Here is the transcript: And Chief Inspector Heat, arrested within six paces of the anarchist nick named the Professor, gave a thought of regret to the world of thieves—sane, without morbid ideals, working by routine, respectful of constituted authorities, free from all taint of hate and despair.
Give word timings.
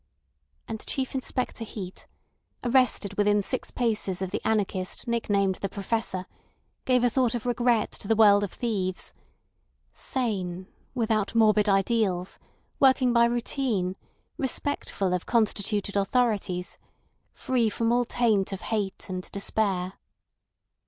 And 0.67 0.83
Chief 0.87 1.13
Inspector 1.13 1.63
Heat, 1.63 2.07
arrested 2.63 3.13
within 3.19 3.43
six 3.43 3.69
paces 3.69 4.19
of 4.23 4.31
the 4.31 4.41
anarchist 4.43 5.07
nick 5.07 5.29
named 5.29 5.57
the 5.61 5.69
Professor, 5.69 6.25
gave 6.85 7.03
a 7.03 7.09
thought 7.11 7.35
of 7.35 7.45
regret 7.45 7.91
to 7.91 8.07
the 8.07 8.15
world 8.15 8.43
of 8.43 8.51
thieves—sane, 8.51 10.65
without 10.95 11.35
morbid 11.35 11.69
ideals, 11.69 12.39
working 12.79 13.13
by 13.13 13.25
routine, 13.25 13.95
respectful 14.39 15.13
of 15.13 15.27
constituted 15.27 15.95
authorities, 15.95 16.79
free 17.35 17.69
from 17.69 17.91
all 17.91 18.03
taint 18.03 18.51
of 18.51 18.61
hate 18.61 19.07
and 19.07 19.31
despair. 19.31 19.93